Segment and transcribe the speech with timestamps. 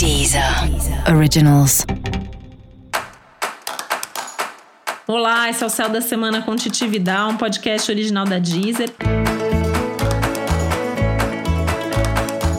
[0.00, 0.42] Deezer
[1.14, 1.84] Originals.
[5.06, 8.90] Olá, esse é o Céu da Semana com Titi Vidal, um podcast original da Deezer.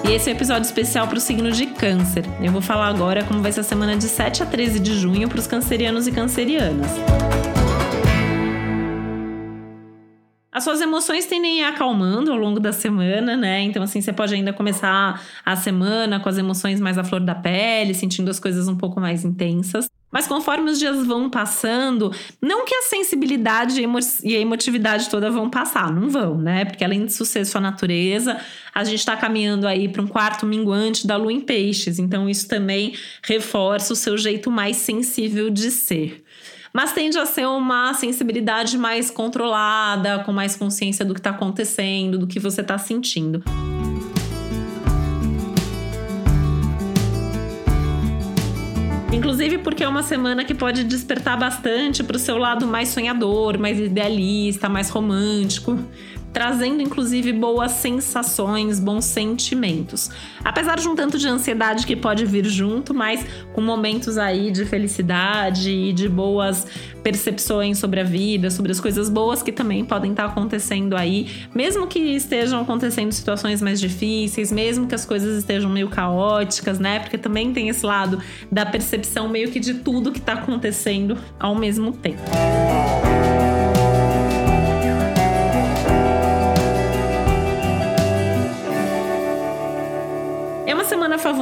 [0.07, 2.25] E esse é um episódio especial para o signo de Câncer.
[2.39, 5.27] Eu vou falar agora como vai ser a semana de 7 a 13 de junho
[5.27, 6.91] para os cancerianos e cancerianas.
[10.51, 13.61] As suas emoções tendem a acalmando ao longo da semana, né?
[13.61, 17.33] Então, assim, você pode ainda começar a semana com as emoções mais à flor da
[17.33, 19.89] pele, sentindo as coisas um pouco mais intensas.
[20.11, 23.81] Mas conforme os dias vão passando, não que a sensibilidade
[24.23, 26.65] e a emotividade toda vão passar, não vão, né?
[26.65, 28.37] Porque além de ser sua natureza,
[28.75, 31.97] a gente está caminhando aí para um quarto minguante da lua em peixes.
[31.97, 32.93] Então, isso também
[33.23, 36.21] reforça o seu jeito mais sensível de ser
[36.73, 42.17] mas tende a ser uma sensibilidade mais controlada, com mais consciência do que está acontecendo,
[42.17, 43.43] do que você está sentindo.
[49.11, 53.59] Inclusive porque é uma semana que pode despertar bastante para o seu lado mais sonhador,
[53.59, 55.77] mais idealista, mais romântico
[56.33, 60.09] trazendo inclusive boas sensações, bons sentimentos.
[60.43, 64.65] Apesar de um tanto de ansiedade que pode vir junto, mas com momentos aí de
[64.65, 66.65] felicidade e de boas
[67.03, 71.87] percepções sobre a vida, sobre as coisas boas que também podem estar acontecendo aí, mesmo
[71.87, 76.99] que estejam acontecendo situações mais difíceis, mesmo que as coisas estejam meio caóticas, né?
[76.99, 78.19] Porque também tem esse lado
[78.51, 82.21] da percepção meio que de tudo que está acontecendo ao mesmo tempo.
[83.01, 83.60] semana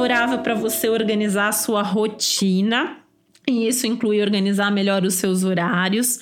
[0.00, 2.96] favorável para você organizar a sua rotina,
[3.46, 6.20] e isso inclui organizar melhor os seus horários.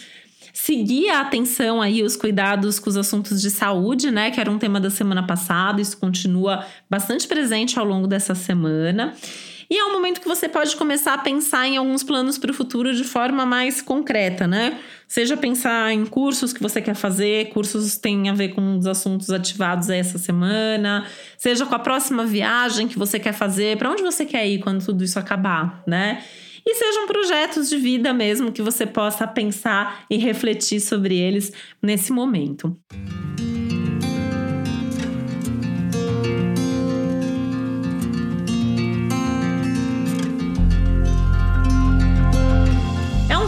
[0.53, 4.33] Seguir a atenção aí, os cuidados com os assuntos de saúde, né?
[4.33, 9.15] Que era um tema da semana passada, isso continua bastante presente ao longo dessa semana.
[9.71, 12.55] E é um momento que você pode começar a pensar em alguns planos para o
[12.55, 14.81] futuro de forma mais concreta, né?
[15.07, 19.29] Seja pensar em cursos que você quer fazer, cursos têm a ver com os assuntos
[19.29, 21.07] ativados essa semana,
[21.37, 24.85] seja com a próxima viagem que você quer fazer, para onde você quer ir quando
[24.85, 26.25] tudo isso acabar, né?
[26.65, 32.11] E sejam projetos de vida mesmo que você possa pensar e refletir sobre eles nesse
[32.11, 32.75] momento.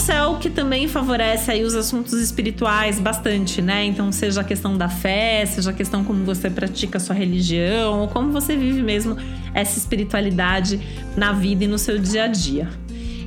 [0.00, 3.84] Céu que também favorece aí os assuntos espirituais bastante, né?
[3.84, 8.00] Então, seja a questão da fé, seja a questão como você pratica a sua religião,
[8.00, 9.16] ou como você vive mesmo
[9.52, 10.80] essa espiritualidade
[11.16, 12.68] na vida e no seu dia a dia.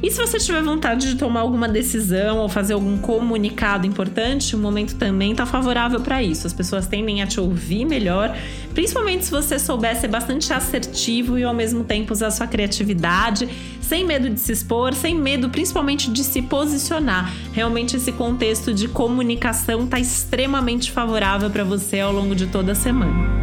[0.04, 4.60] E se você tiver vontade de tomar alguma decisão ou fazer algum comunicado importante, o
[4.60, 6.46] momento também está favorável para isso.
[6.46, 8.36] As pessoas tendem a te ouvir melhor,
[8.74, 13.48] principalmente se você souber ser bastante assertivo e ao mesmo tempo usar sua criatividade,
[13.80, 17.34] sem medo de se expor, sem medo principalmente de se posicionar.
[17.54, 22.76] Realmente esse contexto de comunicação está extremamente favorável para você ao longo de toda a
[22.76, 23.43] semana.